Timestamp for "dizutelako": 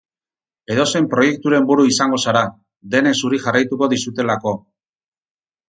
3.95-4.59